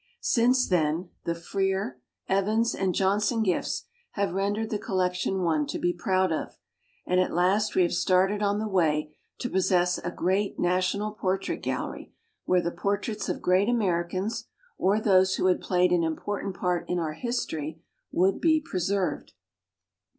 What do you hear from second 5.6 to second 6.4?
to be proud